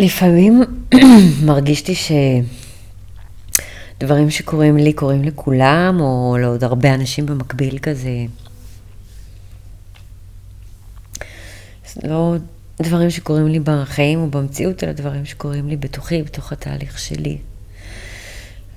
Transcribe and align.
לפעמים 0.00 0.62
מרגיש 1.46 1.88
לי 1.88 1.94
שדברים 3.98 4.30
שקורים 4.30 4.76
לי 4.76 4.92
קורים 4.92 5.24
לכולם, 5.24 5.96
או 6.00 6.36
לעוד 6.40 6.64
הרבה 6.64 6.94
אנשים 6.94 7.26
במקביל 7.26 7.78
כזה. 7.78 8.24
לא 12.04 12.34
דברים 12.82 13.10
שקורים 13.10 13.48
לי 13.48 13.60
בחיים 13.60 14.20
או 14.20 14.30
במציאות, 14.30 14.84
אלא 14.84 14.92
דברים 14.92 15.24
שקורים 15.24 15.68
לי 15.68 15.76
בתוכי, 15.76 16.22
בתוך 16.22 16.52
התהליך 16.52 16.98
שלי. 16.98 17.38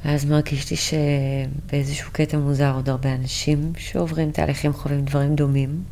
ואז 0.06 0.26
מרגיש 0.26 0.72
לי 0.72 0.78
שבאיזשהו 0.78 2.12
קטע 2.12 2.38
מוזר 2.38 2.76
עוד 2.76 2.90
הרבה 2.90 3.16
אנשים 3.16 3.74
שעוברים 3.78 4.32
תהליכים 4.32 4.74
חווים 4.74 5.06
דברים 5.06 5.36
דומים. 5.36 5.84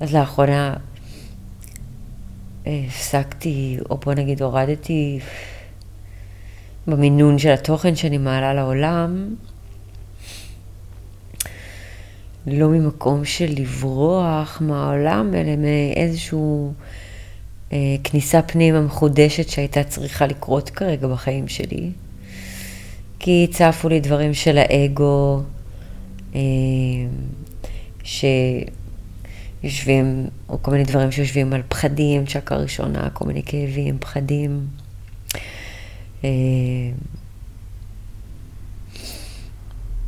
אז 0.00 0.14
לאחרונה 0.14 0.74
אה, 2.66 2.82
הפסקתי, 2.86 3.78
או 3.90 3.96
בוא 3.96 4.14
נגיד 4.14 4.42
הורדתי 4.42 5.20
במינון 6.86 7.38
של 7.38 7.50
התוכן 7.50 7.96
שאני 7.96 8.18
מעלה 8.18 8.54
לעולם, 8.54 9.34
לא 12.46 12.68
ממקום 12.68 13.24
של 13.24 13.54
לברוח 13.56 14.58
מהעולם, 14.60 15.34
אלא 15.34 15.52
מאיזשהו 15.56 16.72
אה, 17.72 17.96
כניסה 18.04 18.42
פנימה 18.42 18.80
מחודשת 18.80 19.48
שהייתה 19.48 19.84
צריכה 19.84 20.26
לקרות 20.26 20.70
כרגע 20.70 21.08
בחיים 21.08 21.48
שלי. 21.48 21.90
כי 23.18 23.46
צפו 23.50 23.88
לי 23.88 24.00
דברים 24.00 24.34
של 24.34 24.58
האגו, 24.58 25.42
אה, 26.34 26.40
שיושבים, 29.62 30.26
או 30.48 30.62
כל 30.62 30.70
מיני 30.70 30.84
דברים 30.84 31.10
שיושבים 31.10 31.52
על 31.52 31.62
פחדים, 31.68 32.26
צ'קה 32.26 32.56
ראשונה, 32.56 33.10
כל 33.10 33.24
מיני 33.24 33.42
כאבים, 33.42 33.98
פחדים. 33.98 34.66
אה, 36.24 36.30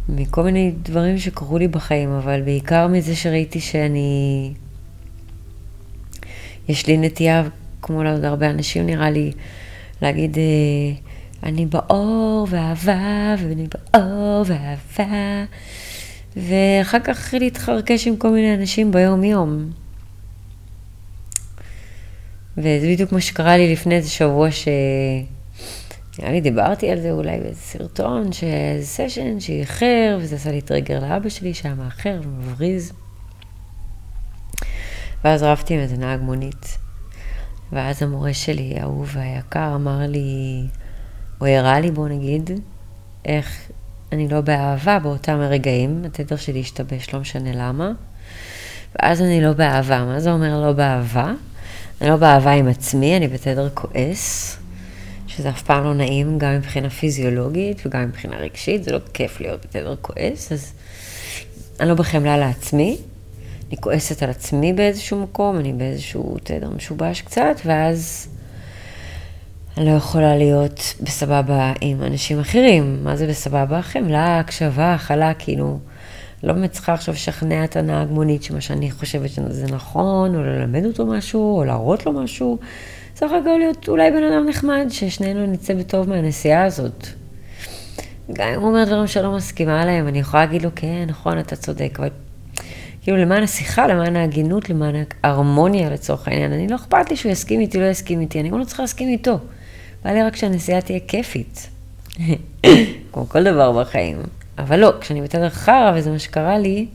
מכל 0.08 0.42
מיני 0.42 0.72
דברים 0.82 1.18
שקרו 1.18 1.58
לי 1.58 1.68
בחיים, 1.68 2.10
אבל 2.10 2.42
בעיקר 2.42 2.86
מזה 2.86 3.16
שראיתי 3.16 3.60
שאני... 3.60 4.52
יש 6.68 6.86
לי 6.86 6.96
נטייה, 6.96 7.42
כמו 7.82 8.02
לעוד 8.02 8.24
הרבה 8.24 8.50
אנשים 8.50 8.86
נראה 8.86 9.10
לי, 9.10 9.32
להגיד, 10.02 10.38
אה, 10.38 10.42
אני 11.42 11.66
באור 11.66 12.46
ואהבה, 12.50 13.34
ואני 13.38 13.66
באור 13.94 14.44
ואהבה, 14.46 15.44
ואחר 16.36 16.98
כך 17.04 17.34
להתחרקש 17.40 18.06
עם 18.06 18.16
כל 18.16 18.30
מיני 18.30 18.54
אנשים 18.54 18.92
ביום-יום. 18.92 19.70
וזה 22.56 22.88
בדיוק 22.92 23.12
מה 23.12 23.20
שקרה 23.20 23.56
לי 23.56 23.72
לפני 23.72 23.94
איזה 23.94 24.10
שבוע 24.10 24.50
ש... 24.50 24.68
נראה 26.18 26.32
לי 26.32 26.40
דיברתי 26.40 26.90
על 26.90 27.00
זה 27.00 27.10
אולי 27.10 27.40
באיזה 27.40 27.60
סרטון, 27.60 28.32
שזה 28.32 28.80
סשן 28.82 29.40
שאיחר, 29.40 30.18
וזה 30.20 30.36
עשה 30.36 30.50
לי 30.50 30.60
טריגר 30.60 31.00
לאבא 31.00 31.28
שלי 31.28 31.54
שהיה 31.54 31.74
מאחר 31.74 32.20
ומבריז. 32.24 32.92
ואז 35.24 35.42
רבתי 35.42 35.74
עם 35.74 35.80
איזה 35.80 35.96
נהג 35.96 36.20
מונית. 36.20 36.78
ואז 37.72 38.02
המורה 38.02 38.34
שלי, 38.34 38.74
האהוב 38.78 39.10
והיקר, 39.12 39.72
אמר 39.74 39.98
לי, 40.06 40.66
או 41.40 41.46
הראה 41.46 41.80
לי, 41.80 41.90
בוא 41.90 42.08
נגיד, 42.08 42.50
איך 43.24 43.70
אני 44.12 44.28
לא 44.28 44.40
באהבה 44.40 44.98
באותם 44.98 45.40
הרגעים, 45.40 46.02
התדר 46.06 46.36
שלי 46.36 46.60
השתבש, 46.60 47.14
לא 47.14 47.20
משנה 47.20 47.50
למה. 47.54 47.92
ואז 48.94 49.22
אני 49.22 49.40
לא 49.40 49.52
באהבה. 49.52 50.04
מה 50.04 50.20
זה 50.20 50.32
אומר 50.32 50.60
לא 50.60 50.72
באהבה? 50.72 51.32
אני 52.00 52.08
לא 52.08 52.16
באהבה 52.16 52.50
עם 52.50 52.68
עצמי, 52.68 53.16
אני 53.16 53.28
בתדר 53.28 53.68
כועס. 53.74 54.56
שזה 55.36 55.50
אף 55.50 55.62
פעם 55.62 55.84
לא 55.84 55.94
נעים, 55.94 56.38
גם 56.38 56.54
מבחינה 56.56 56.90
פיזיולוגית 56.90 57.86
וגם 57.86 58.04
מבחינה 58.08 58.36
רגשית, 58.36 58.84
זה 58.84 58.92
לא 58.92 58.98
כיף 59.14 59.40
להיות 59.40 59.66
בתדר 59.66 59.94
כועס, 60.00 60.52
אז 60.52 60.72
אני 61.80 61.88
לא 61.88 61.94
בחמלה 61.94 62.38
לעצמי, 62.38 62.98
אני 63.68 63.76
כועסת 63.80 64.22
על 64.22 64.30
עצמי 64.30 64.72
באיזשהו 64.72 65.22
מקום, 65.22 65.58
אני 65.58 65.72
באיזשהו 65.72 66.36
תדר 66.42 66.70
משובש 66.70 67.20
קצת, 67.20 67.60
ואז 67.64 68.28
אני 69.76 69.86
לא 69.86 69.90
יכולה 69.90 70.36
להיות 70.36 70.94
בסבבה 71.00 71.72
עם 71.80 72.02
אנשים 72.02 72.40
אחרים. 72.40 73.04
מה 73.04 73.16
זה 73.16 73.26
בסבבה? 73.26 73.82
חמלה, 73.82 74.38
הקשבה, 74.38 74.94
הכלה, 74.94 75.34
כאילו, 75.34 75.78
לא 76.42 76.52
באמת 76.52 76.70
צריכה 76.70 76.92
עכשיו 76.92 77.14
לשכנע 77.14 77.64
את 77.64 77.76
הנהג 77.76 78.08
מונית 78.10 78.42
שמה 78.42 78.60
שאני 78.60 78.90
חושבת 78.90 79.30
שזה 79.30 79.66
נכון, 79.66 80.34
או 80.34 80.42
ללמד 80.42 80.84
אותו 80.84 81.06
משהו, 81.06 81.58
או 81.58 81.64
להראות 81.64 82.06
לו 82.06 82.12
משהו. 82.12 82.58
צריך 83.14 83.32
הכל 83.32 83.58
להיות 83.58 83.88
אולי 83.88 84.10
בן 84.10 84.22
אדם 84.22 84.48
נחמד, 84.48 84.86
ששנינו 84.90 85.46
נצא 85.46 85.74
בטוב 85.74 86.08
מהנסיעה 86.08 86.64
הזאת. 86.64 87.06
גם 88.32 88.48
אם 88.48 88.60
הוא 88.60 88.68
אומר 88.68 88.84
דברים 88.84 89.06
שלא 89.06 89.36
מסכימה 89.36 89.82
עליהם, 89.82 90.08
אני 90.08 90.18
יכולה 90.18 90.44
להגיד 90.44 90.62
לו, 90.62 90.70
כן, 90.74 91.04
נכון, 91.08 91.38
אתה 91.38 91.56
צודק, 91.56 91.96
אבל 91.98 92.08
כאילו 93.02 93.16
למען 93.16 93.42
השיחה, 93.42 93.86
למען 93.86 94.16
ההגינות, 94.16 94.70
למען 94.70 94.94
ההרמוניה 95.22 95.90
לצורך 95.90 96.28
העניין, 96.28 96.52
אני 96.52 96.68
לא 96.68 96.76
אכפת 96.76 97.10
לי 97.10 97.16
שהוא 97.16 97.32
יסכים 97.32 97.60
איתי, 97.60 97.80
לא 97.80 97.84
יסכים 97.84 98.20
איתי, 98.20 98.40
אני 98.40 98.48
גם 98.48 98.58
לא 98.58 98.64
צריכה 98.64 98.82
להסכים 98.82 99.08
איתו. 99.08 99.38
בא 100.04 100.10
לי 100.10 100.22
רק 100.22 100.36
שהנסיעה 100.36 100.80
תהיה 100.80 101.00
כיפית. 101.08 101.68
כמו 103.12 103.28
כל 103.28 103.44
דבר 103.44 103.80
בחיים. 103.80 104.16
אבל 104.58 104.80
לא, 104.80 104.92
כשאני 105.00 105.22
בתדר 105.22 105.50
חרא, 105.50 105.92
וזה 105.94 106.10
מה 106.10 106.18
שקרה 106.18 106.58
לי, 106.58 106.86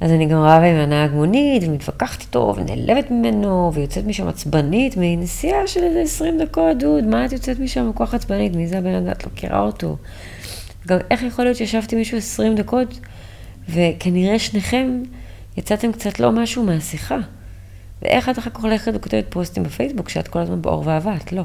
אז 0.00 0.10
אני 0.10 0.26
גם 0.26 0.38
רבה 0.38 0.66
עם 0.66 0.76
הנהג 0.76 1.10
מונית, 1.10 1.62
ומתווכחת 1.66 2.20
איתו, 2.20 2.54
ונעלבת 2.56 3.10
ממנו, 3.10 3.70
ויוצאת 3.74 4.04
משם 4.04 4.28
עצבנית, 4.28 4.94
מנסיעה 4.96 5.66
של 5.66 5.84
איזה 5.84 6.00
20 6.00 6.38
דקות, 6.38 6.78
דוד, 6.78 7.04
מה 7.04 7.24
את 7.24 7.32
יוצאת 7.32 7.58
משם 7.58 7.90
כל 7.94 8.06
כך 8.06 8.14
עצבנית? 8.14 8.56
מי 8.56 8.66
זה 8.66 8.78
הבן 8.78 8.94
אדם? 8.94 9.10
את 9.10 9.24
לא 9.24 9.30
מכירה 9.32 9.60
אותו. 9.60 9.96
גם 10.88 10.98
איך 11.10 11.22
יכול 11.22 11.44
להיות 11.44 11.56
שישבתי 11.56 11.96
מישהו 11.96 12.18
20 12.18 12.54
דקות, 12.54 13.00
וכנראה 13.68 14.38
שניכם 14.38 15.02
יצאתם 15.56 15.92
קצת 15.92 16.20
לא 16.20 16.32
משהו 16.32 16.62
מהשיחה. 16.62 17.18
ואיך 18.02 18.28
את 18.28 18.38
אחר 18.38 18.50
כך 18.50 18.62
הולכת 18.62 18.92
וכותבת 18.94 19.24
פוסטים 19.28 19.62
בפייסבוק, 19.62 20.08
שאת 20.08 20.28
כל 20.28 20.38
הזמן 20.38 20.62
באור 20.62 20.82
ואהבה, 20.86 21.16
את 21.16 21.32
לא. 21.32 21.42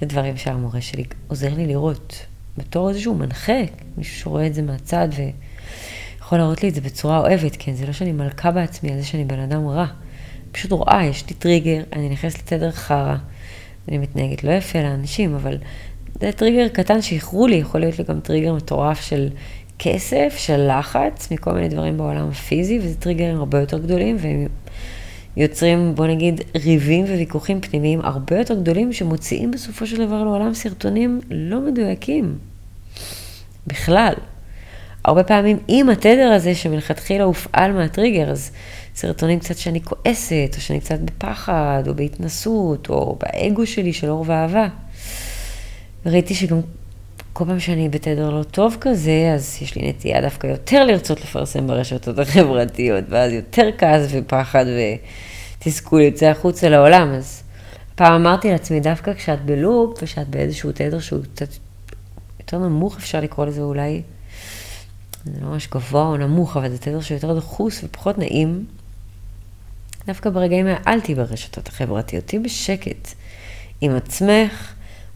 זה 0.00 0.06
דברים 0.06 0.36
שהמורה 0.36 0.80
שלי 0.80 1.04
עוזר 1.28 1.54
לי 1.54 1.66
לראות. 1.66 2.26
בתור 2.58 2.88
איזשהו 2.88 3.14
מנחה, 3.14 3.62
מישהו 3.96 4.20
שרואה 4.20 4.46
את 4.46 4.54
זה 4.54 4.62
מהצד, 4.62 5.08
ו... 5.16 5.22
יכול 6.30 6.38
להראות 6.38 6.62
לי 6.62 6.68
את 6.68 6.74
זה 6.74 6.80
בצורה 6.80 7.18
אוהבת, 7.18 7.56
כן, 7.58 7.74
זה 7.74 7.86
לא 7.86 7.92
שאני 7.92 8.12
מלכה 8.12 8.50
בעצמי 8.50 8.92
על 8.92 8.98
זה 8.98 9.06
שאני 9.06 9.24
בן 9.24 9.38
אדם 9.38 9.68
רע. 9.68 9.86
פשוט 10.52 10.72
רואה, 10.72 11.04
יש 11.04 11.28
לי 11.28 11.34
טריגר, 11.34 11.82
אני 11.92 12.08
נכנסת 12.08 12.38
לתדר 12.38 12.70
חרא, 12.70 13.16
אני 13.88 13.98
מתנהגת 13.98 14.44
לא 14.44 14.50
יפה 14.50 14.82
לאנשים, 14.82 15.34
אבל 15.34 15.58
זה 16.20 16.32
טריגר 16.32 16.68
קטן 16.68 17.02
שאיחרו 17.02 17.46
לי, 17.46 17.56
יכול 17.56 17.80
להיות 17.80 17.98
לי 17.98 18.04
גם 18.04 18.20
טריגר 18.20 18.54
מטורף 18.54 19.00
של 19.00 19.28
כסף, 19.82 20.34
של 20.36 20.70
לחץ, 20.78 21.30
מכל 21.30 21.52
מיני 21.52 21.68
דברים 21.68 21.98
בעולם 21.98 22.28
הפיזי, 22.28 22.78
וזה 22.78 22.94
טריגרים 22.94 23.36
הרבה 23.36 23.60
יותר 23.60 23.78
גדולים, 23.78 24.16
והם 24.18 24.46
יוצרים, 25.36 25.94
בוא 25.94 26.06
נגיד, 26.06 26.40
ריבים 26.56 27.04
וויכוחים 27.04 27.60
פנימיים 27.60 28.00
הרבה 28.00 28.38
יותר 28.38 28.54
גדולים, 28.54 28.92
שמוציאים 28.92 29.50
בסופו 29.50 29.86
של 29.86 30.06
דבר 30.06 30.24
לעולם 30.24 30.54
סרטונים 30.54 31.20
לא 31.30 31.60
מדויקים. 31.60 32.38
בכלל. 33.66 34.14
הרבה 35.04 35.22
פעמים 35.22 35.58
עם 35.68 35.88
התדר 35.88 36.32
הזה 36.32 36.54
שמלכתחילה 36.54 37.24
הופעל 37.24 37.72
מהטריגר, 37.72 38.30
אז 38.30 38.50
סרטונים 38.94 39.38
קצת 39.38 39.56
שאני 39.56 39.80
כועסת, 39.84 40.50
או 40.56 40.60
שאני 40.60 40.80
קצת 40.80 40.98
בפחד, 41.00 41.82
או 41.86 41.94
בהתנסות, 41.94 42.88
או 42.88 43.18
באגו 43.20 43.66
שלי 43.66 43.92
של 43.92 44.10
אור 44.10 44.24
ואהבה. 44.28 44.68
ראיתי 46.06 46.34
שגם 46.34 46.60
כל 47.32 47.44
פעם 47.44 47.60
שאני 47.60 47.88
בתדר 47.88 48.30
לא 48.30 48.42
טוב 48.42 48.76
כזה, 48.80 49.32
אז 49.34 49.58
יש 49.62 49.74
לי 49.74 49.88
נטייה 49.88 50.20
דווקא 50.20 50.46
יותר 50.46 50.84
לרצות 50.84 51.20
לפרסם 51.20 51.66
ברשתות 51.66 52.18
החברתיות, 52.18 53.04
ואז 53.08 53.32
יותר 53.32 53.68
כעס 53.78 54.10
ופחד 54.10 54.64
ותסכול 55.58 56.00
יוצא 56.00 56.26
החוצה 56.26 56.68
לעולם. 56.68 57.14
אז 57.14 57.42
פעם 57.94 58.12
אמרתי 58.12 58.50
לעצמי, 58.50 58.80
דווקא 58.80 59.14
כשאת 59.14 59.44
בלופ, 59.44 60.02
ושאת 60.02 60.28
באיזשהו 60.28 60.72
תדר 60.72 61.00
שהוא 61.00 61.22
קצת 61.34 61.48
יותר 62.40 62.58
נמוך, 62.58 62.96
אפשר 62.96 63.20
לקרוא 63.20 63.46
לזה 63.46 63.60
אולי, 63.60 64.02
זה 65.24 65.40
לא 65.42 65.48
ממש 65.48 65.68
גבוה 65.68 66.02
או 66.02 66.16
נמוך, 66.16 66.56
אבל 66.56 66.70
זה 66.70 66.78
תדר 66.78 67.00
שיותר 67.00 67.38
דחוס 67.38 67.84
ופחות 67.84 68.18
נעים. 68.18 68.64
דווקא 70.06 70.30
ברגעים 70.30 70.66
האלה 70.66 70.78
אל 70.86 71.00
תהיי 71.00 71.14
ברשתות 71.14 71.68
החברתיות, 71.68 72.26
תהיי 72.26 72.42
בשקט 72.42 73.08
עם 73.80 73.96
עצמך, 73.96 74.72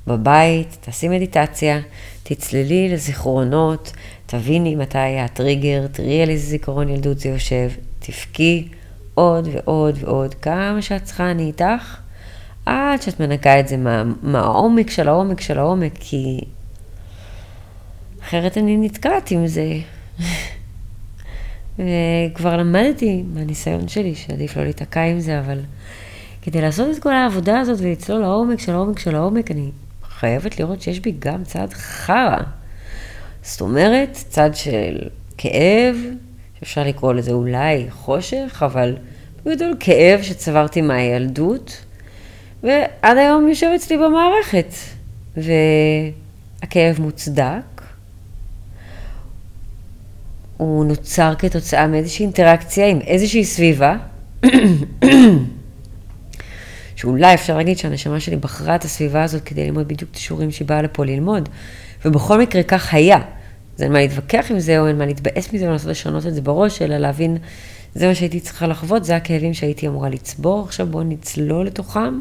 בבית, 0.07 0.77
תעשי 0.81 1.09
מדיטציה, 1.09 1.81
תצללי 2.23 2.89
לזיכרונות, 2.89 3.93
תביני 4.27 4.75
מתי 4.75 4.99
היה 4.99 5.25
הטריגר, 5.25 5.87
תראי 5.87 6.23
על 6.23 6.31
איזה 6.31 6.47
זיכרון 6.47 6.89
ילדות 6.89 7.19
זה 7.19 7.29
יושב, 7.29 7.71
תבכי 7.99 8.69
עוד 9.15 9.49
ועוד 9.53 9.99
ועוד, 10.01 10.35
כמה 10.35 10.83
שאת 10.83 11.05
צריכה 11.05 11.31
אני 11.31 11.43
איתך, 11.43 11.97
עד 12.67 13.03
שאת 13.03 13.21
מנקה 13.21 13.61
את 13.61 13.69
זה 13.69 13.77
מה, 13.77 14.03
מהעומק 14.23 14.91
של 14.91 15.09
העומק 15.09 15.41
של 15.41 15.59
העומק, 15.59 15.93
כי 16.01 16.41
אחרת 18.23 18.59
אני 18.59 18.77
נתקעת 18.77 19.31
עם 19.31 19.47
זה. 19.47 19.73
וכבר 21.79 22.57
למדתי 22.57 23.25
מהניסיון 23.35 23.89
שלי 23.89 24.15
שעדיף 24.15 24.57
לא 24.57 24.65
להיתקע 24.65 25.03
עם 25.03 25.21
זה, 25.21 25.41
אבל 25.41 25.61
כדי 26.43 26.61
לעשות 26.61 26.97
את 26.97 27.03
כל 27.03 27.15
העבודה 27.15 27.61
הזאת 27.61 27.81
ולצלול 27.81 28.21
לעומק 28.21 28.61
של 28.61 28.73
העומק 28.73 28.99
של 28.99 29.15
העומק, 29.15 29.51
אני 29.51 29.71
חייבת 30.19 30.61
לראות 30.61 30.83
שיש 30.83 31.01
בי 31.01 31.15
גם 31.19 31.45
צד 31.45 31.69
חרא. 31.73 32.39
זאת 33.43 33.61
אומרת, 33.61 34.13
צד 34.13 34.51
של 34.55 34.99
כאב, 35.39 35.97
שאפשר 36.59 36.85
לקרוא 36.85 37.13
לזה 37.13 37.33
אולי 37.33 37.87
חושך, 37.91 38.63
אבל 38.67 38.97
בגדול 39.45 39.77
כאב 39.81 40.23
שצברתי 40.23 40.83
מהילדות, 40.83 41.85
ועד 42.63 43.17
היום 43.17 43.49
יושב 43.49 43.71
אצלי 43.77 43.97
במערכת. 43.97 44.75
והכאב 45.37 47.01
מוצדק, 47.01 47.83
הוא 50.57 50.85
נוצר 50.85 51.35
כתוצאה 51.39 51.87
מאיזושהי 51.87 52.25
אינטראקציה 52.25 52.87
עם 52.87 53.01
איזושהי 53.01 53.45
סביבה, 53.45 53.97
שאולי 57.05 57.35
אפשר 57.35 57.57
להגיד 57.57 57.79
שהנשמה 57.79 58.21
שלי 58.21 58.37
בחרה 58.37 58.75
את 58.75 58.85
הסביבה 58.85 59.23
הזאת 59.23 59.43
כדי 59.43 59.65
ללמוד 59.65 59.89
בדיוק 59.89 60.11
את 60.11 60.17
השיעורים 60.17 60.51
שהיא 60.51 60.69
באה 60.69 60.83
לפה 60.83 61.05
ללמוד, 61.05 61.49
ובכל 62.05 62.41
מקרה 62.41 62.63
כך 62.63 62.95
היה. 62.95 63.19
אז 63.77 63.83
אין 63.83 63.93
מה 63.93 63.99
להתווכח 63.99 64.51
עם 64.51 64.61
זה, 64.61 64.79
או 64.79 64.89
אין 64.89 64.99
מה 64.99 65.07
להתבאס 65.07 65.53
מזה 65.53 65.69
ולנסות 65.69 65.91
לשנות 65.91 66.27
את 66.27 66.35
זה 66.35 66.41
בראש, 66.41 66.83
אלא 66.83 66.99
להבין, 66.99 67.37
זה 67.95 68.09
מה 68.09 68.15
שהייתי 68.15 68.41
צריכה 68.41 68.67
לחוות, 68.67 69.05
זה 69.05 69.17
הכאבים 69.17 69.55
שהייתי 69.55 69.89
אמורה 69.89 70.09
לצבור, 70.09 70.65
עכשיו 70.65 70.87
בואו 70.87 71.03
נצלול 71.03 71.67
לתוכם, 71.67 72.21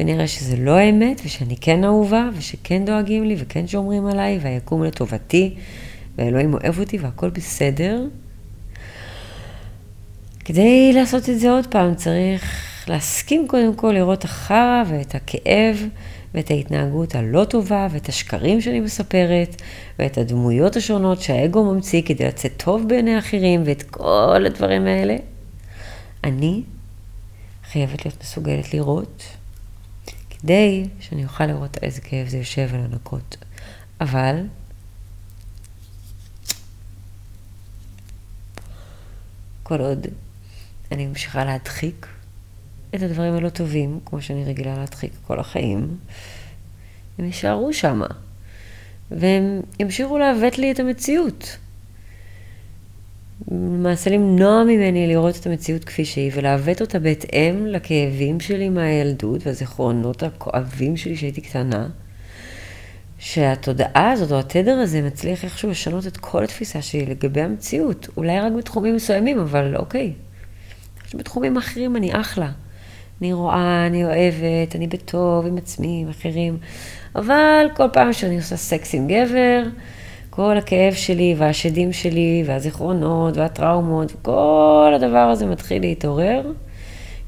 ונראה 0.00 0.26
שזה 0.26 0.56
לא 0.56 0.76
האמת, 0.76 1.20
ושאני 1.24 1.56
כן 1.60 1.84
אהובה, 1.84 2.28
ושכן 2.36 2.84
דואגים 2.84 3.24
לי, 3.24 3.36
וכן 3.38 3.66
שומרים 3.66 4.06
עליי, 4.06 4.38
והיקום 4.42 4.84
לטובתי, 4.84 5.54
ואלוהים 6.18 6.54
אוהב 6.54 6.80
אותי, 6.80 6.98
והכל 6.98 7.30
בסדר. 7.30 8.04
כדי 10.44 10.92
לעשות 10.94 11.28
את 11.28 11.40
זה 11.40 11.50
עוד 11.50 11.66
פעם, 11.66 11.94
צריך 11.94 12.61
להסכים 12.88 13.48
קודם 13.48 13.74
כל 13.74 13.92
לראות 13.92 14.18
את 14.18 14.24
החרא 14.24 14.82
ואת 14.88 15.14
הכאב 15.14 15.76
ואת 16.34 16.50
ההתנהגות 16.50 17.14
הלא 17.14 17.44
טובה 17.44 17.88
ואת 17.90 18.08
השקרים 18.08 18.60
שאני 18.60 18.80
מספרת 18.80 19.62
ואת 19.98 20.18
הדמויות 20.18 20.76
השונות 20.76 21.20
שהאגו 21.20 21.64
ממציא 21.64 22.02
כדי 22.02 22.24
לצאת 22.24 22.52
טוב 22.56 22.88
בעיני 22.88 23.18
אחרים 23.18 23.62
ואת 23.66 23.82
כל 23.82 24.44
הדברים 24.46 24.86
האלה. 24.86 25.16
אני 26.24 26.62
חייבת 27.72 28.04
להיות 28.04 28.22
מסוגלת 28.22 28.74
לראות 28.74 29.22
כדי 30.30 30.88
שאני 31.00 31.24
אוכל 31.24 31.46
לראות 31.46 31.78
איזה 31.82 32.00
כאב 32.00 32.28
זה 32.28 32.38
יושב 32.38 32.68
ולנקות. 32.72 33.36
אבל 34.00 34.36
כל 39.62 39.80
עוד 39.80 40.06
אני 40.92 41.06
ממשיכה 41.06 41.44
להדחיק 41.44 42.06
את 42.94 43.02
הדברים 43.02 43.34
הלא 43.34 43.48
טובים, 43.48 44.00
כמו 44.04 44.22
שאני 44.22 44.44
רגילה 44.44 44.76
להדחיק 44.76 45.12
כל 45.26 45.40
החיים, 45.40 45.96
הם 47.18 47.24
יישארו 47.24 47.72
שם, 47.72 48.02
והם 49.10 49.60
ימשיכו 49.80 50.18
לעוות 50.18 50.58
לי 50.58 50.72
את 50.72 50.80
המציאות. 50.80 51.56
למעשה 53.50 54.10
למנוע 54.10 54.64
ממני 54.64 55.06
לראות 55.08 55.36
את 55.36 55.46
המציאות 55.46 55.84
כפי 55.84 56.04
שהיא 56.04 56.30
ולעוות 56.34 56.80
אותה 56.80 56.98
בהתאם 56.98 57.66
לכאבים 57.66 58.40
שלי 58.40 58.68
מהילדות 58.68 59.46
והזיכרונות 59.46 60.22
הכואבים 60.22 60.96
שלי 60.96 61.16
שהייתי 61.16 61.40
קטנה, 61.40 61.88
שהתודעה 63.18 64.10
הזאת 64.10 64.32
או 64.32 64.38
התדר 64.38 64.78
הזה 64.78 65.02
מצליח 65.02 65.44
איכשהו 65.44 65.70
לשנות 65.70 66.06
את 66.06 66.16
כל 66.16 66.44
התפיסה 66.44 66.82
שלי 66.82 67.06
לגבי 67.06 67.40
המציאות. 67.40 68.08
אולי 68.16 68.40
רק 68.40 68.52
בתחומים 68.52 68.96
מסוימים, 68.96 69.38
אבל 69.38 69.76
אוקיי. 69.76 70.12
בתחומים 71.14 71.56
אחרים 71.56 71.96
אני 71.96 72.20
אחלה. 72.20 72.50
אני 73.22 73.32
רואה, 73.32 73.86
אני 73.86 74.04
אוהבת, 74.04 74.76
אני 74.76 74.86
בטוב 74.86 75.46
עם 75.46 75.56
עצמי, 75.56 76.02
עם 76.02 76.08
אחרים. 76.08 76.58
אבל 77.16 77.66
כל 77.76 77.86
פעם 77.92 78.12
שאני 78.12 78.36
עושה 78.36 78.56
סקס 78.56 78.94
עם 78.94 79.06
גבר, 79.06 79.62
כל 80.30 80.56
הכאב 80.56 80.94
שלי 80.94 81.34
והשדים 81.38 81.92
שלי 81.92 82.44
והזיכרונות 82.46 83.36
והטראומות, 83.36 84.12
כל 84.22 84.92
הדבר 84.96 85.18
הזה 85.18 85.46
מתחיל 85.46 85.82
להתעורר, 85.82 86.52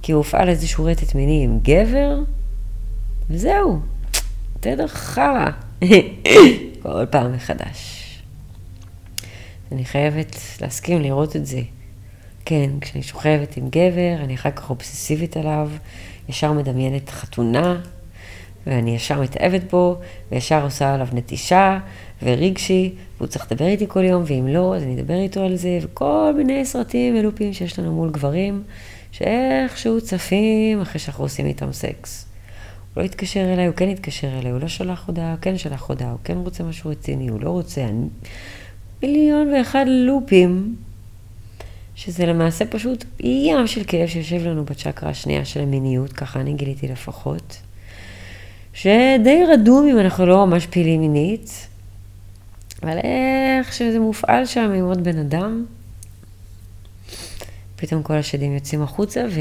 כי 0.02 0.12
הוא 0.12 0.18
הופעל 0.18 0.48
איזשהו 0.48 0.84
רטט 0.84 1.14
מיני 1.14 1.44
עם 1.44 1.58
גבר, 1.62 2.18
וזהו, 3.30 3.78
תדר 4.60 4.86
חרא, 4.86 5.50
כל 6.82 7.06
פעם 7.10 7.32
מחדש. 7.32 8.00
אני 9.72 9.84
חייבת 9.84 10.36
להסכים 10.60 11.02
לראות 11.02 11.36
את 11.36 11.46
זה. 11.46 11.60
כן, 12.44 12.70
כשאני 12.80 13.02
שוכבת 13.02 13.56
עם 13.56 13.68
גבר, 13.68 14.24
אני 14.24 14.34
אחר 14.34 14.50
כך 14.50 14.70
אובססיבית 14.70 15.36
עליו, 15.36 15.70
ישר 16.28 16.52
מדמיינת 16.52 17.10
חתונה, 17.10 17.80
ואני 18.66 18.94
ישר 18.94 19.20
מתאהבת 19.20 19.70
בו, 19.70 19.96
וישר 20.32 20.64
עושה 20.64 20.94
עליו 20.94 21.08
נטישה 21.12 21.78
ורגשי, 22.22 22.94
והוא 23.16 23.28
צריך 23.28 23.52
לדבר 23.52 23.66
איתי 23.66 23.84
כל 23.88 24.04
יום, 24.04 24.22
ואם 24.26 24.48
לא, 24.48 24.76
אז 24.76 24.82
אני 24.82 25.00
אדבר 25.00 25.14
איתו 25.14 25.40
על 25.40 25.56
זה, 25.56 25.78
וכל 25.82 26.32
מיני 26.36 26.64
סרטים 26.64 27.16
ולופים 27.18 27.52
שיש 27.52 27.78
לנו 27.78 27.94
מול 27.94 28.10
גברים, 28.10 28.62
שאיכשהו 29.12 30.00
צפים 30.00 30.80
אחרי 30.80 30.98
שאנחנו 30.98 31.24
עושים 31.24 31.46
איתם 31.46 31.72
סקס. 31.72 32.26
הוא 32.94 33.00
לא 33.02 33.06
התקשר 33.06 33.52
אליי, 33.52 33.66
הוא 33.66 33.74
כן 33.74 33.88
התקשר 33.88 34.38
אליי, 34.38 34.50
הוא 34.50 34.60
לא 34.60 34.68
שלח 34.68 35.06
הודעה, 35.06 35.30
הוא 35.30 35.38
כן 35.40 35.58
שלח 35.58 35.82
הודעה, 35.88 36.10
הוא 36.10 36.18
כן 36.24 36.36
רוצה 36.36 36.64
משהו 36.64 36.90
רציני, 36.90 37.28
הוא 37.28 37.40
לא 37.40 37.50
רוצה, 37.50 37.84
אני... 37.84 38.06
מיליון 39.02 39.52
ואחד 39.54 39.84
לופים 39.88 40.76
שזה 41.94 42.26
למעשה 42.26 42.64
פשוט 42.64 43.04
ים 43.20 43.66
של 43.66 43.84
כאב 43.86 44.08
שיושב 44.08 44.46
לנו 44.46 44.64
בצ'קרה 44.64 45.10
השנייה 45.10 45.44
של 45.44 45.60
המיניות, 45.60 46.12
ככה 46.12 46.40
אני 46.40 46.54
גיליתי 46.54 46.88
לפחות, 46.88 47.56
שדי 48.72 49.42
רדום 49.52 49.88
אם 49.88 49.98
אנחנו 49.98 50.26
לא 50.26 50.46
ממש 50.46 50.66
פעילים 50.66 51.00
מינית, 51.00 51.68
אבל 52.82 52.98
איך 52.98 53.72
שזה 53.72 54.00
מופעל 54.00 54.46
שם 54.46 54.72
עם 54.76 54.84
עוד 54.84 55.04
בן 55.04 55.18
אדם, 55.18 55.64
פתאום 57.76 58.02
כל 58.02 58.14
השדים 58.14 58.54
יוצאים 58.54 58.82
החוצה 58.82 59.26
ו... 59.30 59.40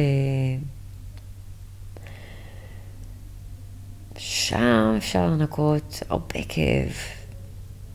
שם 4.17 4.93
אפשר 4.97 5.27
לנקות 5.27 6.03
הרבה 6.09 6.43
כאב, 6.49 6.91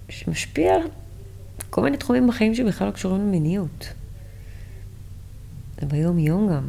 שמשפיע 0.09 0.75
על 0.75 0.83
כל 1.71 1.83
מיני 1.83 1.97
תחומים 1.97 2.29
בחיים 2.29 2.55
שבכלל 2.55 2.87
לא 2.87 2.93
קשורים 2.93 3.21
למיניות. 3.21 3.89
זה 5.81 5.87
ביום-יום 5.87 6.49
גם. 6.49 6.65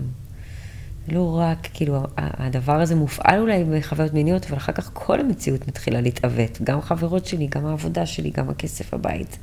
לא 1.07 1.37
רק, 1.39 1.67
כאילו, 1.73 2.03
הדבר 2.17 2.81
הזה 2.81 2.95
מופעל 2.95 3.39
אולי 3.39 3.63
בחוויות 3.63 4.13
מיניות, 4.13 4.45
אבל 4.45 4.57
אחר 4.57 4.71
כך 4.71 4.89
כל 4.93 5.19
המציאות 5.19 5.67
מתחילה 5.67 6.01
להתעוות. 6.01 6.61
גם 6.63 6.81
חברות 6.81 7.25
שלי, 7.25 7.47
גם 7.47 7.65
העבודה 7.65 8.05
שלי, 8.05 8.29
גם 8.29 8.49
הכסף 8.49 8.93
בבית, 8.93 9.37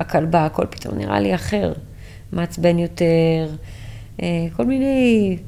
הכלבה, 0.00 0.46
הכל 0.46 0.66
פתאום 0.70 0.98
נראה 0.98 1.20
לי 1.20 1.34
אחר. 1.34 1.72
מעצבן 2.32 2.78
יותר, 2.78 3.50
אה, 4.22 4.46
כל 4.56 4.64
מיני 4.64 5.38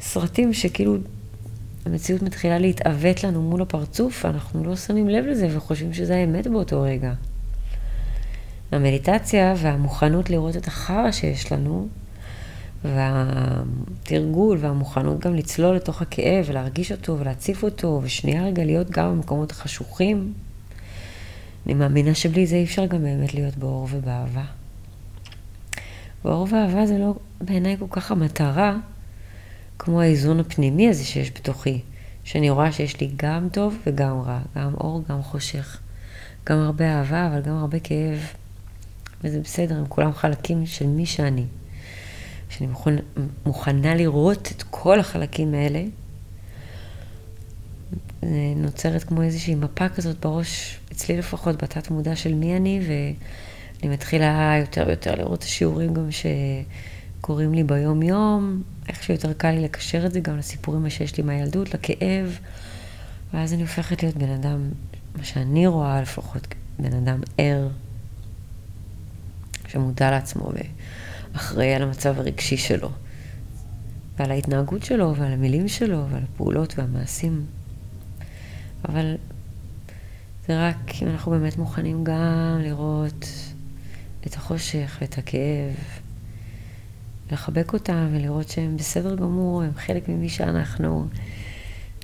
סרטים 0.00 0.52
שכאילו 0.52 0.96
המציאות 1.86 2.22
מתחילה 2.22 2.58
להתעוות 2.58 3.24
לנו 3.24 3.42
מול 3.42 3.62
הפרצוף, 3.62 4.24
ואנחנו 4.24 4.64
לא 4.64 4.76
שמים 4.76 5.08
לב 5.08 5.24
לזה 5.26 5.48
וחושבים 5.56 5.94
שזה 5.94 6.16
האמת 6.16 6.46
באותו 6.46 6.82
רגע. 6.82 7.12
המדיטציה 8.72 9.54
והמוכנות 9.56 10.30
לראות 10.30 10.56
את 10.56 10.66
החרא 10.66 11.10
שיש 11.10 11.52
לנו, 11.52 11.88
והתרגול 12.84 14.58
והמוכנות 14.60 15.20
גם 15.20 15.34
לצלול 15.34 15.76
לתוך 15.76 16.02
הכאב 16.02 16.44
ולהרגיש 16.48 16.92
אותו 16.92 17.18
ולהציף 17.18 17.62
אותו, 17.62 18.00
ושנייה 18.02 18.44
רגע 18.44 18.64
להיות 18.64 18.90
גם 18.90 19.10
במקומות 19.10 19.50
החשוכים. 19.50 20.32
אני 21.66 21.74
מאמינה 21.74 22.14
שבלי 22.14 22.46
זה 22.46 22.56
אי 22.56 22.64
אפשר 22.64 22.86
גם 22.86 23.02
באמת 23.02 23.34
להיות 23.34 23.56
באור 23.56 23.88
ובאהבה. 23.90 24.44
ואור 26.24 26.46
ואהבה 26.50 26.86
זה 26.86 26.98
לא 26.98 27.14
בעיניי 27.40 27.76
כל 27.78 27.86
כך 27.90 28.10
המטרה, 28.10 28.76
כמו 29.78 30.00
האיזון 30.00 30.40
הפנימי 30.40 30.88
הזה 30.88 31.04
שיש 31.04 31.30
בתוכי, 31.30 31.80
שאני 32.24 32.50
רואה 32.50 32.72
שיש 32.72 33.00
לי 33.00 33.10
גם 33.16 33.48
טוב 33.52 33.78
וגם 33.86 34.20
רע, 34.20 34.38
גם 34.56 34.74
אור, 34.74 35.02
גם 35.08 35.22
חושך, 35.22 35.78
גם 36.46 36.58
הרבה 36.58 36.98
אהבה, 36.98 37.26
אבל 37.26 37.40
גם 37.40 37.56
הרבה 37.56 37.78
כאב. 37.78 38.18
וזה 39.24 39.40
בסדר, 39.40 39.78
הם 39.78 39.86
כולם 39.88 40.12
חלקים 40.12 40.66
של 40.66 40.86
מי 40.86 41.06
שאני. 41.06 41.44
שאני 42.48 42.66
מוכנה, 42.66 43.00
מוכנה 43.46 43.94
לראות 43.94 44.52
את 44.56 44.62
כל 44.70 45.00
החלקים 45.00 45.54
האלה, 45.54 45.84
נוצרת 48.56 49.04
כמו 49.04 49.22
איזושהי 49.22 49.54
מפה 49.54 49.88
כזאת 49.88 50.20
בראש, 50.20 50.78
אצלי 50.92 51.16
לפחות, 51.16 51.62
בתת 51.62 51.90
מודע 51.90 52.16
של 52.16 52.34
מי 52.34 52.56
אני, 52.56 52.80
ואני 52.86 53.94
מתחילה 53.94 54.54
יותר 54.60 54.84
ויותר 54.86 55.14
לראות 55.14 55.38
את 55.38 55.44
השיעורים 55.44 55.94
גם 55.94 56.08
שקורים 57.20 57.54
לי 57.54 57.64
ביום-יום, 57.64 58.62
איך 58.88 59.02
שיותר 59.02 59.32
קל 59.32 59.50
לי 59.50 59.60
לקשר 59.60 60.06
את 60.06 60.12
זה 60.12 60.20
גם 60.20 60.38
לסיפורים 60.38 60.90
שיש 60.90 61.16
לי 61.16 61.22
מהילדות, 61.22 61.74
לכאב, 61.74 62.38
ואז 63.34 63.52
אני 63.52 63.62
הופכת 63.62 64.02
להיות 64.02 64.16
בן 64.16 64.30
אדם, 64.30 64.68
מה 65.16 65.24
שאני 65.24 65.66
רואה 65.66 66.02
לפחות, 66.02 66.54
בן 66.78 66.92
אדם 66.92 67.20
ער, 67.38 67.68
שמודע 69.68 70.10
לעצמו. 70.10 70.44
ו... 70.44 70.58
אחראי 71.32 71.74
על 71.74 71.82
המצב 71.82 72.18
הרגשי 72.18 72.56
שלו, 72.56 72.90
ועל 74.18 74.30
ההתנהגות 74.30 74.82
שלו, 74.82 75.14
ועל 75.16 75.32
המילים 75.32 75.68
שלו, 75.68 76.06
ועל 76.10 76.22
הפעולות 76.22 76.78
והמעשים. 76.78 77.46
אבל 78.88 79.16
זה 80.46 80.68
רק 80.68 80.76
אם 81.02 81.08
אנחנו 81.08 81.32
באמת 81.32 81.56
מוכנים 81.56 82.04
גם 82.04 82.58
לראות 82.60 83.26
את 84.26 84.34
החושך 84.34 84.98
ואת 85.00 85.18
הכאב, 85.18 85.74
לחבק 87.32 87.72
אותם 87.72 88.08
ולראות 88.12 88.48
שהם 88.48 88.76
בסדר 88.76 89.14
גמור, 89.14 89.62
הם 89.62 89.74
חלק 89.74 90.08
ממי 90.08 90.28
שאנחנו. 90.28 91.08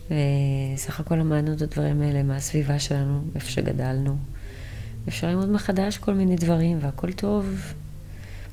וסך 0.05 1.01
הכל 1.01 1.15
למדנו 1.15 1.53
את 1.53 1.63
הדברים 1.63 2.03
האלה 2.03 2.23
מהסביבה 2.23 2.79
שלנו, 2.79 3.25
איפה 3.35 3.51
שגדלנו. 3.51 4.17
אפשר 5.09 5.27
ללמוד 5.27 5.51
מחדש 5.51 5.99
כל 5.99 6.15
מיני 6.15 6.37
דברים, 6.37 6.79
והכל 6.81 7.13
טוב. 7.13 7.75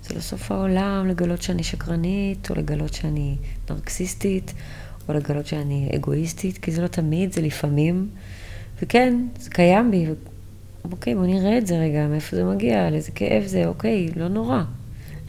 זה 0.03 0.15
לא 0.15 0.20
סוף 0.20 0.51
העולם 0.51 1.08
לגלות 1.08 1.41
שאני 1.41 1.63
שקרנית, 1.63 2.50
או 2.50 2.55
לגלות 2.55 2.93
שאני 2.93 3.36
נרקסיסטית, 3.70 4.53
או 5.10 5.13
לגלות 5.13 5.48
שאני 5.48 5.89
אגואיסטית, 5.96 6.58
כי 6.58 6.72
זה 6.72 6.81
לא 6.81 6.88
תמיד, 6.88 7.34
זה 7.34 7.41
לפעמים. 7.41 8.10
וכן, 8.81 9.17
זה 9.39 9.50
קיים 9.50 9.91
בי, 9.91 10.05
אוקיי, 10.91 11.15
בוא 11.15 11.25
נראה 11.25 11.58
את 11.58 11.67
זה 11.67 11.79
רגע, 11.79 12.08
מאיפה 12.08 12.36
זה 12.36 12.43
מגיע, 12.43 12.88
על 12.88 12.96
איזה 12.96 13.12
כאב 13.12 13.43
זה, 13.46 13.67
אוקיי, 13.67 14.10
לא 14.15 14.27
נורא. 14.27 14.62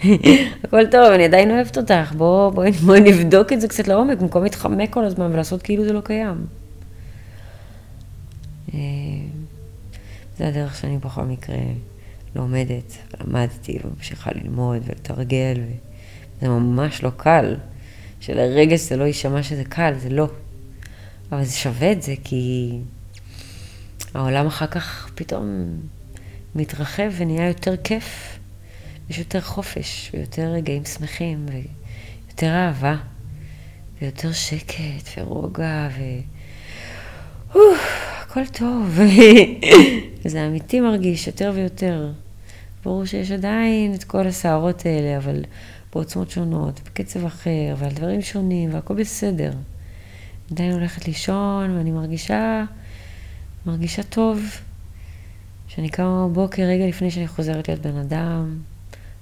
הכל 0.64 0.86
טוב, 0.86 1.12
אני 1.14 1.24
עדיין 1.24 1.50
אוהבת 1.50 1.78
אותך, 1.78 2.12
בואו 2.16 2.50
בוא, 2.50 2.64
בוא 2.86 2.96
נבדוק 2.96 3.52
את 3.52 3.60
זה 3.60 3.68
קצת 3.68 3.88
לעומק, 3.88 4.18
במקום 4.18 4.42
להתחמק 4.42 4.92
כל 4.92 5.04
הזמן 5.04 5.32
ולעשות 5.32 5.62
כאילו 5.62 5.84
זה 5.84 5.92
לא 5.92 6.00
קיים. 6.00 6.46
אה, 8.74 8.78
זה 10.38 10.48
הדרך 10.48 10.76
שאני 10.76 10.98
בכל 10.98 11.22
מקרה 11.22 11.56
לומדת, 12.36 12.98
למדתי 13.20 13.78
וממשיכה 13.84 14.30
ללמוד 14.34 14.82
ולתרגל, 14.86 15.60
וזה 15.60 16.48
ממש 16.48 17.02
לא 17.02 17.10
קל. 17.16 17.56
שלרגע 18.20 18.76
זה 18.76 18.96
לא 18.96 19.04
יישמע 19.04 19.42
שזה 19.42 19.64
קל, 19.64 19.94
זה 19.98 20.10
לא. 20.10 20.28
אבל 21.32 21.44
זה 21.44 21.52
שווה 21.52 21.92
את 21.92 22.02
זה, 22.02 22.14
כי 22.24 22.78
העולם 24.14 24.46
אחר 24.46 24.66
כך 24.66 25.10
פתאום 25.14 25.76
מתרחב 26.54 27.12
ונהיה 27.16 27.48
יותר 27.48 27.76
כיף. 27.76 28.38
יש 29.10 29.18
יותר 29.18 29.40
חופש, 29.40 30.10
ויותר 30.14 30.42
רגעים 30.42 30.84
שמחים, 30.84 31.46
ויותר 31.48 32.54
אהבה, 32.54 32.96
ויותר 34.00 34.32
שקט, 34.32 35.18
ורוגע, 35.18 35.88
ו... 35.98 36.02
הכל 38.32 38.46
טוב. 38.46 38.98
זה 40.24 40.46
אמיתי 40.46 40.80
מרגיש 40.80 41.26
יותר 41.26 41.52
ויותר. 41.54 42.12
ברור 42.84 43.04
שיש 43.04 43.30
עדיין 43.30 43.94
את 43.94 44.04
כל 44.04 44.26
הסערות 44.26 44.86
האלה, 44.86 45.16
אבל 45.16 45.44
בעוצמות 45.92 46.30
שונות, 46.30 46.80
בקצב 46.84 47.24
אחר, 47.24 47.74
ועל 47.78 47.92
דברים 47.92 48.22
שונים, 48.22 48.74
והכל 48.74 48.94
בסדר. 48.94 49.52
עדיין 50.52 50.72
הולכת 50.72 51.06
לישון, 51.06 51.76
ואני 51.76 51.90
מרגישה, 51.90 52.64
מרגישה 53.66 54.02
טוב. 54.02 54.42
שאני 55.68 55.88
קמה 55.88 56.28
בבוקר 56.28 56.62
רגע 56.62 56.86
לפני 56.86 57.10
שאני 57.10 57.28
חוזרת 57.28 57.68
להיות 57.68 57.80
בן 57.80 57.96
אדם, 57.96 58.58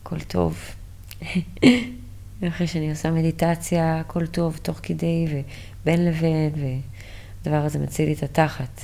הכל 0.02 0.20
טוב. 0.20 0.58
אחרי 2.48 2.66
שאני 2.66 2.90
עושה 2.90 3.10
מדיטציה, 3.10 4.00
הכל 4.00 4.26
טוב, 4.26 4.58
תוך 4.62 4.80
כדי 4.82 5.26
ובין 5.82 6.04
לבין, 6.04 6.52
והדבר 7.44 7.64
הזה 7.64 7.78
מציל 7.78 8.06
לי 8.06 8.12
את 8.12 8.22
התחת. 8.22 8.80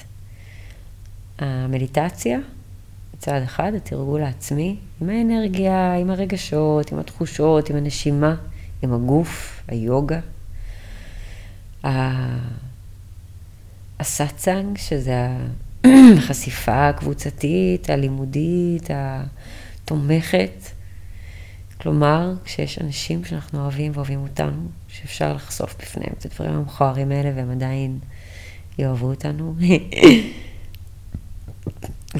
המדיטציה, 1.38 2.38
מצד 3.16 3.40
אחד, 3.44 3.72
התרגול 3.76 4.22
העצמי, 4.22 4.76
עם 5.00 5.08
האנרגיה, 5.08 5.94
עם 5.94 6.10
הרגשות, 6.10 6.92
עם 6.92 6.98
התחושות, 6.98 7.70
עם 7.70 7.76
הנשימה, 7.76 8.36
עם 8.82 8.92
הגוף, 8.92 9.62
היוגה. 9.68 10.20
הסאצאנג, 14.00 14.78
שזה 14.78 15.28
החשיפה 16.18 16.88
הקבוצתית, 16.88 17.90
הלימודית, 17.90 18.88
התומכת. 18.90 20.64
כלומר, 21.80 22.34
כשיש 22.44 22.78
אנשים 22.78 23.24
שאנחנו 23.24 23.62
אוהבים 23.62 23.92
ואוהבים 23.94 24.22
אותנו, 24.22 24.68
שאפשר 24.88 25.32
לחשוף 25.32 25.76
בפניהם 25.82 26.12
את 26.18 26.26
הדברים 26.26 26.52
המכוערים 26.52 27.12
האלה 27.12 27.32
והם 27.36 27.50
עדיין 27.50 27.98
יאהבו 28.78 29.06
אותנו. 29.06 29.54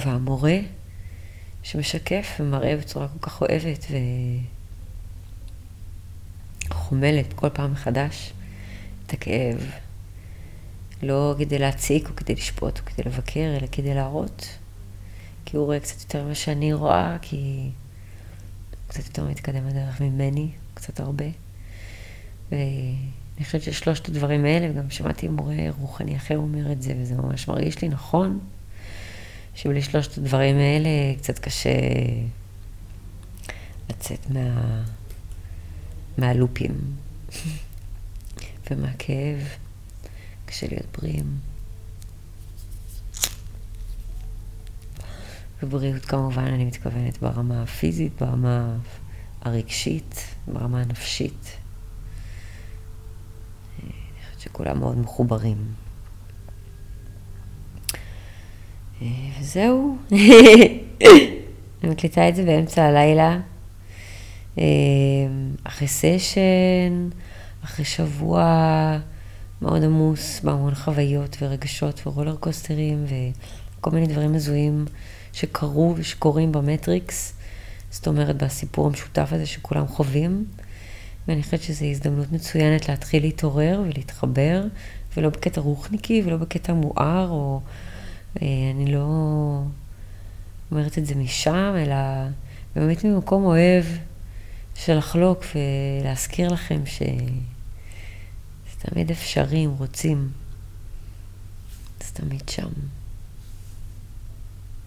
והמורה 0.05 0.59
שמשקף 1.67 2.37
ומראה 2.41 2.77
בצורה 2.77 3.09
כל 3.09 3.19
כך 3.21 3.43
אוהבת 3.43 3.87
וחומלת 6.71 7.33
כל 7.33 7.49
פעם 7.49 7.73
מחדש 7.73 8.33
את 9.07 9.13
הכאב, 9.13 9.71
לא 11.03 11.35
כדי 11.39 11.59
להציק 11.59 12.09
או 12.09 12.17
כדי 12.17 12.35
לשפוט 12.35 12.79
או 12.79 12.85
כדי 12.85 13.03
לבקר, 13.07 13.57
אלא 13.59 13.67
כדי 13.73 13.95
להראות. 13.95 14.49
כי 15.45 15.57
הוא 15.57 15.67
רואה 15.67 15.81
קצת 15.81 16.01
יותר 16.01 16.25
ממה 16.25 16.35
שאני 16.35 16.73
רואה, 16.73 17.17
כי... 17.23 17.71
קצת 18.89 19.07
יותר 19.07 19.25
מתקדם 19.25 19.67
הדרך 19.67 20.01
ממני, 20.01 20.49
קצת 20.75 21.01
הרבה. 21.01 21.25
ואני 22.51 23.45
חושבת 23.45 23.63
ששלושת 23.63 24.09
הדברים 24.09 24.45
האלה, 24.45 24.71
וגם 24.71 24.91
שמעתי 24.91 25.29
מורה 25.29 25.55
רוחני 25.81 26.17
אחר 26.17 26.37
אומר 26.37 26.73
את 26.73 26.83
זה, 26.83 26.95
וזה 27.01 27.15
ממש 27.15 27.49
מרגיש 27.49 27.83
לי 27.83 27.89
נכון, 27.89 28.39
שבלי 29.57 29.83
שלושת 29.83 30.19
הדברים 30.19 30.57
האלה 30.57 30.89
קצת 31.19 31.39
קשה 31.39 31.71
לצאת 33.91 34.31
מה... 34.31 34.83
מהלופים 36.19 36.75
ומהכאב. 38.71 39.39
קשה 40.47 40.67
להיות 40.67 40.87
בריאים. 40.99 41.39
ובריאות 45.63 46.05
כמובן, 46.05 46.45
אני 46.45 46.65
מתכוונת 46.65 47.19
ברמה 47.19 47.63
הפיזית, 47.63 48.13
ברמה 48.21 48.77
הרגשית, 49.41 50.35
ברמה 50.47 50.81
הנפשית. 50.81 51.57
אני 53.83 53.93
חושבת 54.27 54.41
שכולם 54.41 54.79
מאוד 54.79 54.99
מחוברים. 54.99 55.86
וזהו. 59.41 59.97
אני 61.83 61.91
מקליטה 61.91 62.29
את 62.29 62.37
זה 62.37 62.45
באמצע 62.45 62.85
הלילה, 62.85 63.39
אחרי 65.65 65.89
סשן, 65.89 67.09
אחרי 67.65 67.85
שבוע 67.85 68.99
מאוד 69.63 69.85
עמוס 69.85 70.41
בהמון 70.41 70.75
חוויות 70.75 71.37
ורגשות 71.41 72.07
ורולר 72.07 72.37
קוסטרים 72.37 73.05
וכל 73.81 73.91
מיני 73.91 74.07
דברים 74.07 74.35
הזויים. 74.35 74.85
שקרו 75.37 75.95
ושקורים 75.97 76.53
במטריקס, 76.53 77.33
זאת 77.91 78.07
אומרת 78.07 78.43
בסיפור 78.43 78.87
המשותף 78.87 79.29
הזה 79.33 79.47
שכולם 79.47 79.87
חווים. 79.87 80.45
ואני 81.29 81.43
חושבת 81.43 81.63
שזו 81.63 81.85
הזדמנות 81.85 82.33
מצוינת 82.33 82.89
להתחיל 82.89 83.23
להתעורר 83.23 83.83
ולהתחבר, 83.85 84.65
ולא 85.17 85.29
בקטע 85.31 85.61
רוחניקי 85.61 86.23
ולא 86.25 86.37
בקטע 86.37 86.73
מואר, 86.73 87.29
או 87.31 87.61
אה, 87.65 87.71
אני 88.37 88.93
לא 88.93 89.07
אומרת 90.71 90.99
את 90.99 91.07
זה 91.07 91.15
משם, 91.15 91.75
אלא 91.79 91.97
באמת 92.77 93.05
ממקום 93.05 93.45
אוהב 93.45 93.85
של 94.75 94.99
לחלוק 94.99 95.45
ולהזכיר 95.55 96.53
לכם 96.53 96.87
שזה 96.87 97.07
תמיד 98.79 99.11
אפשרי 99.11 99.65
אם 99.65 99.71
רוצים. 99.79 100.29
זה 102.01 102.13
תמיד 102.13 102.49
שם. 102.49 102.69